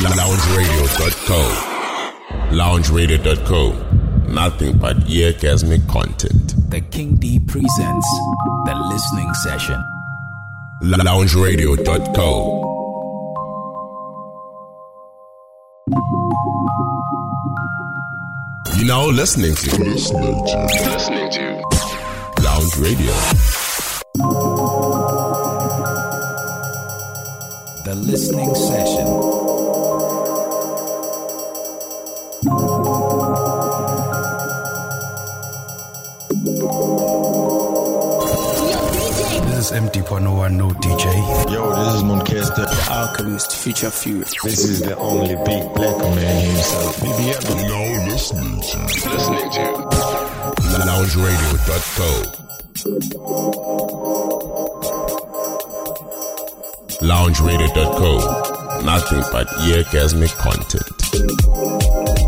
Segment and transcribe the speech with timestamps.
[0.00, 1.42] LoungeRadio.co.
[2.56, 4.32] LoungeRadio.co.
[4.32, 6.54] Nothing but eargasmic content.
[6.70, 8.08] The KingDeep presents
[8.64, 9.84] the listening session.
[10.82, 12.66] LoungeRadio.co.
[18.78, 21.62] You now listening to listening to listening to
[22.42, 23.12] Lounge Radio.
[27.84, 29.29] The listening session.
[39.70, 41.52] Is MD101 No DJ.
[41.52, 42.66] Yo, this is Monkester.
[42.66, 44.18] The Alchemist, Future Few.
[44.20, 46.96] This is the only big black man himself.
[46.96, 47.48] BBM.
[47.50, 49.60] You now listening to listening to
[50.86, 52.10] LoungeRadio.co.
[57.06, 58.12] LoungeRadio.co.
[58.84, 62.19] Nothing but eargasmic content.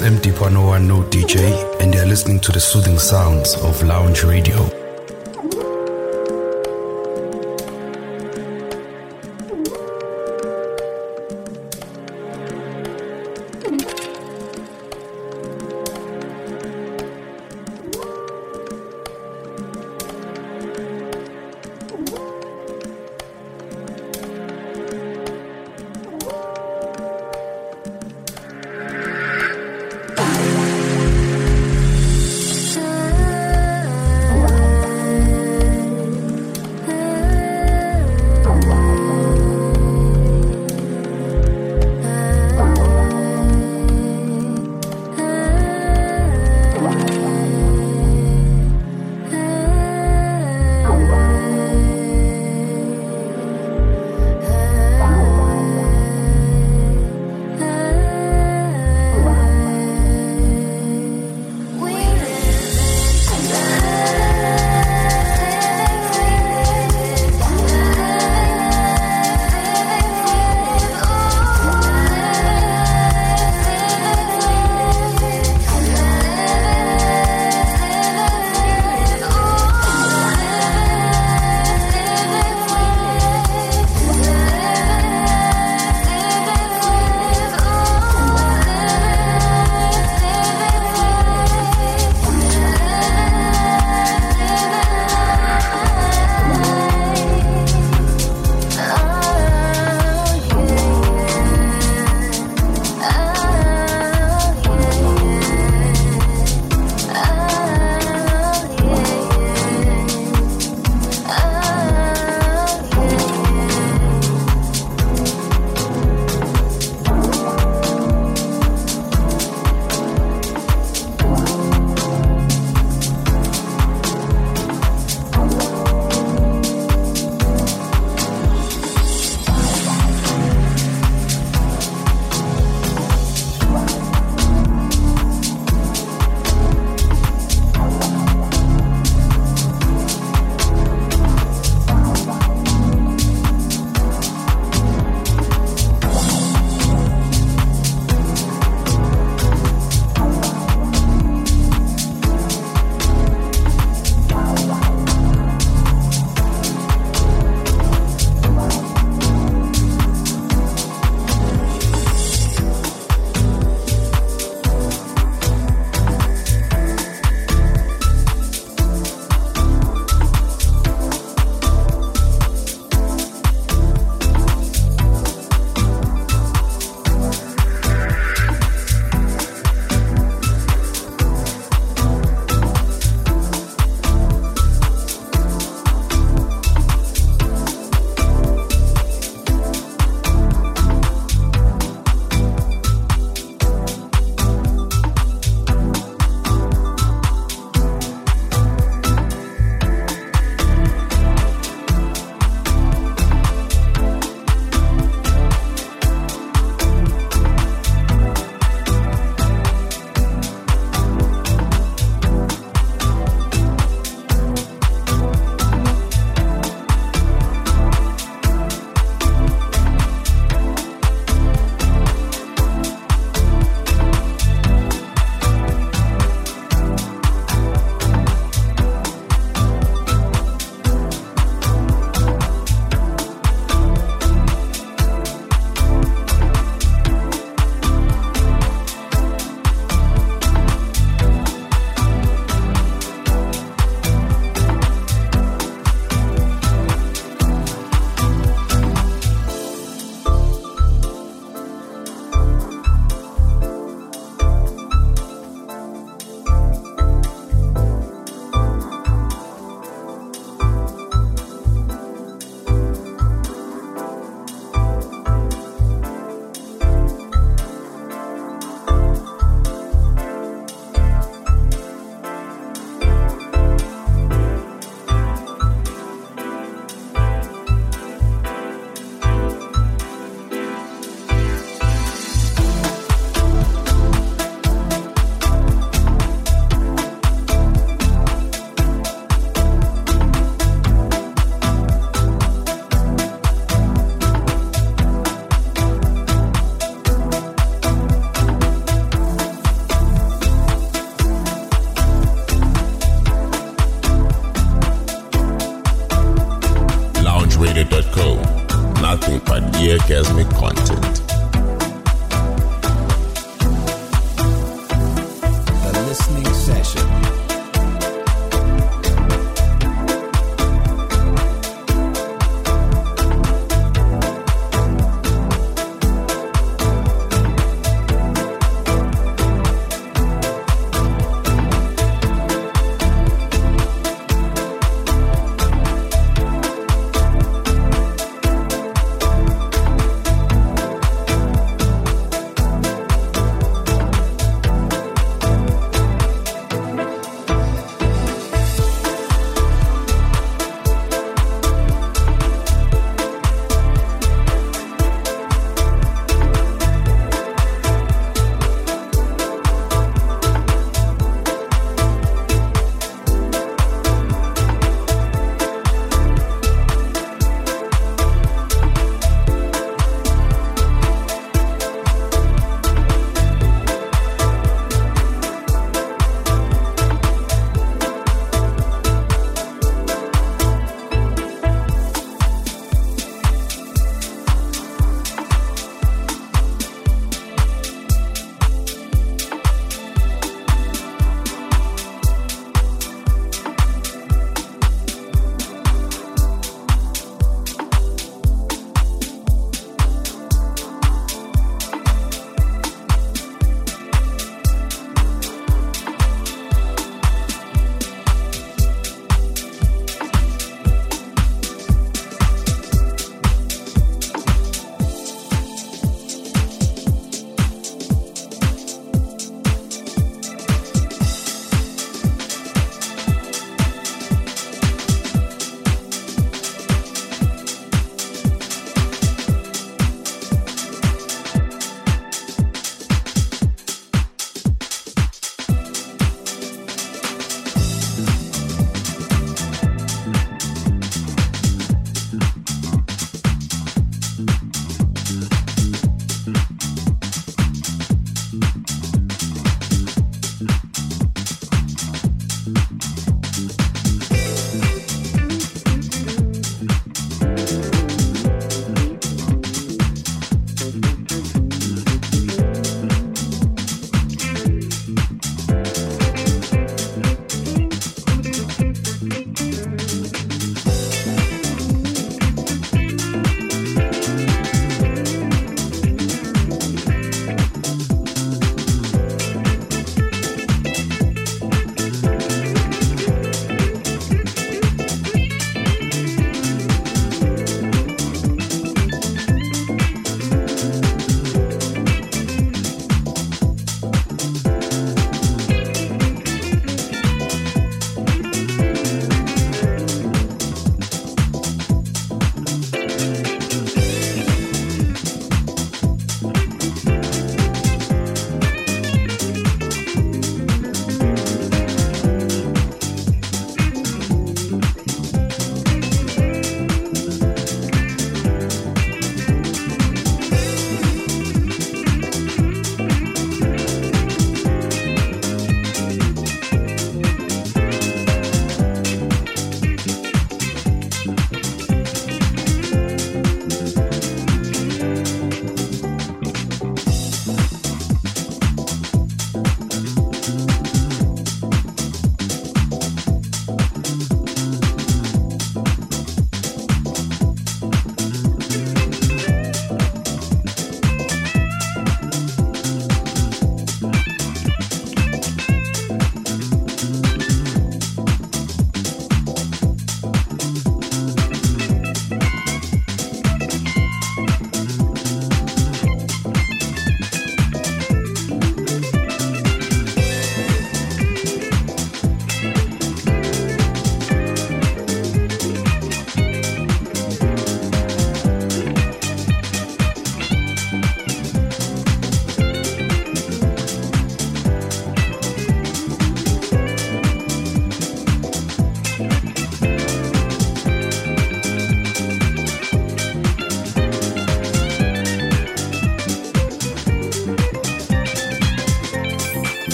[0.00, 4.77] Is MD Panoa No DJ, and you're listening to the soothing sounds of Lounge Radio.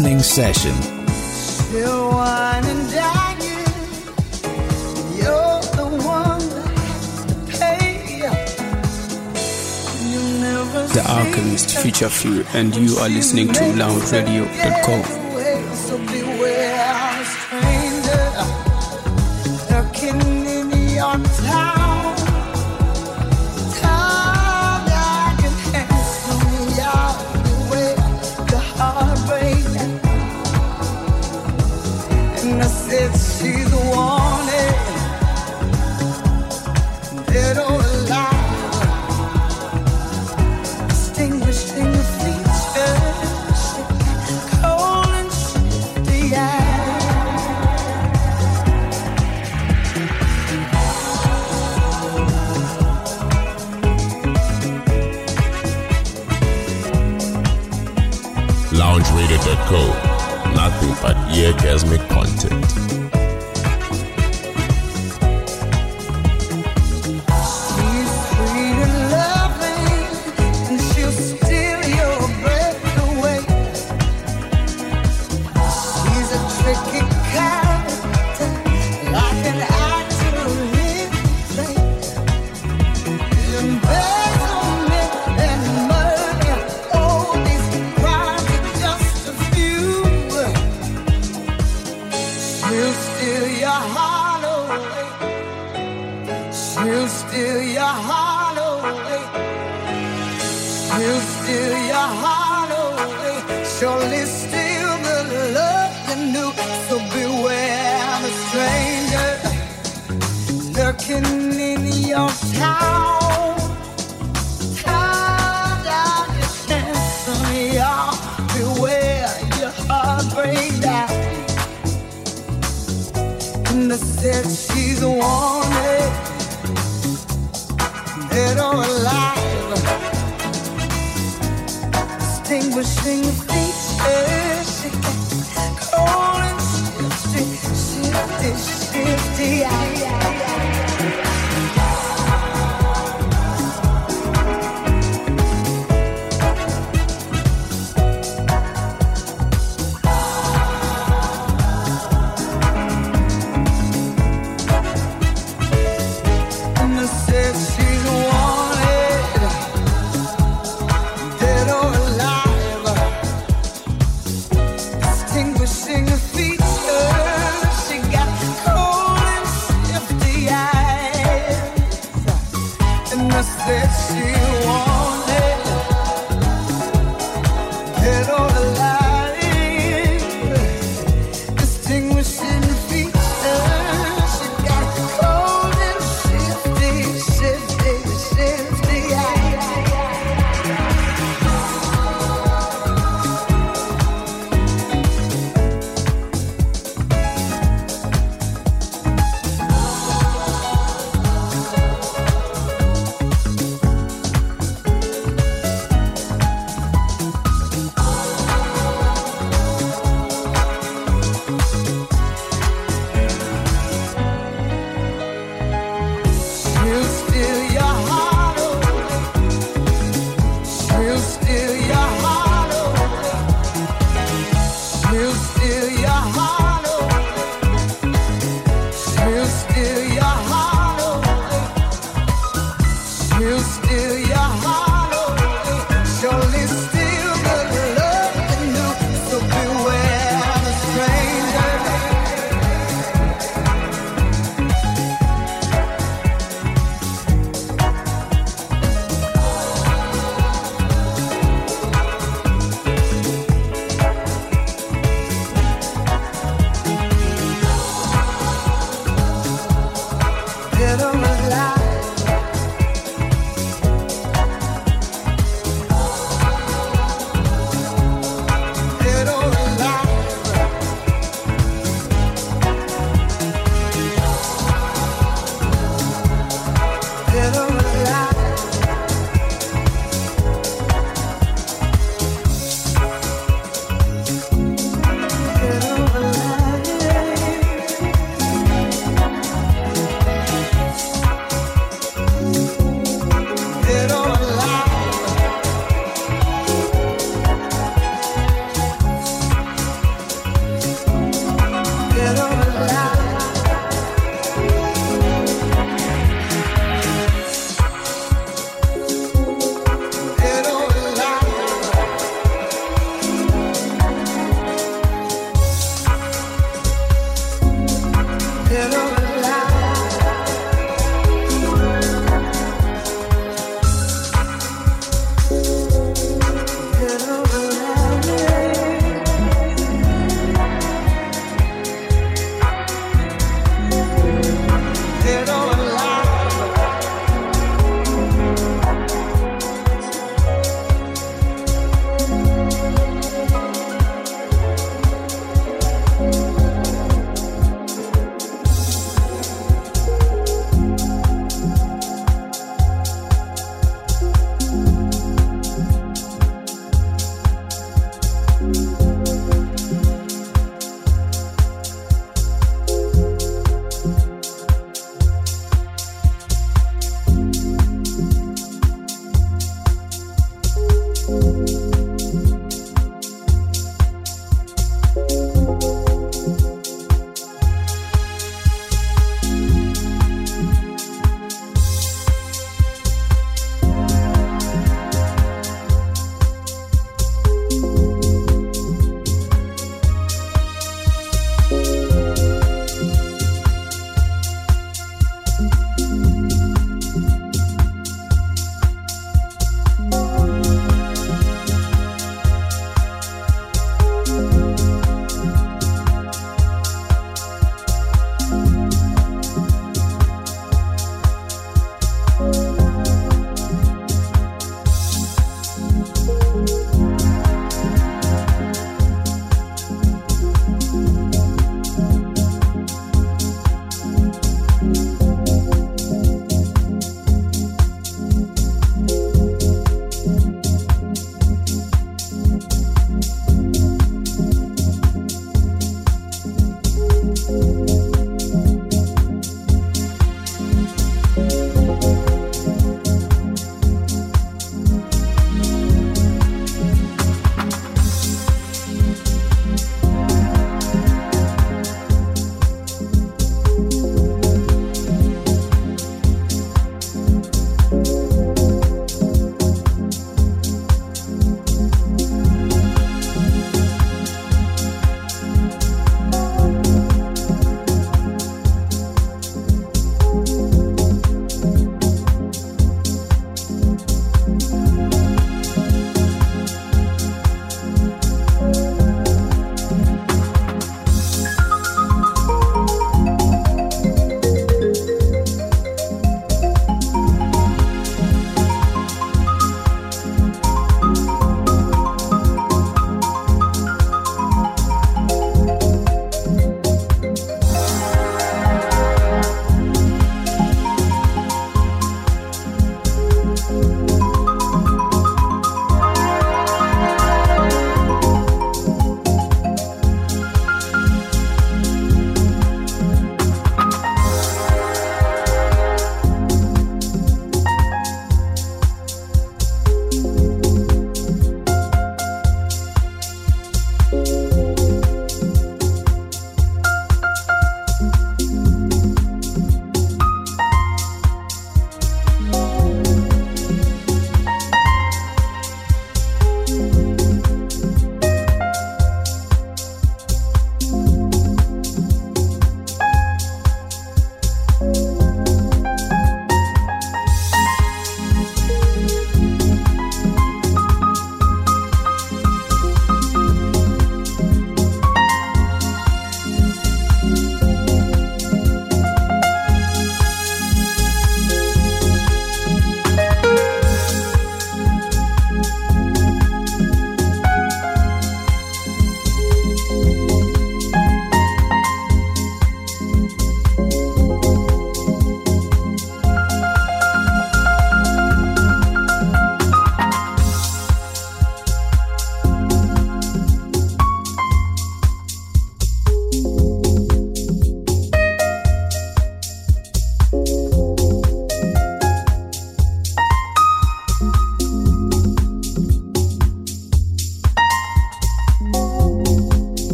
[0.00, 0.72] Listening session.
[10.92, 15.09] The Alchemist Future Few, and you are listening to loungeradio.com.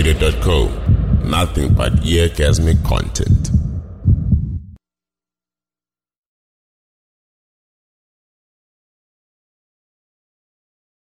[0.00, 1.28] LoungeRadio.co.
[1.28, 3.39] Nothing but eargasmic content.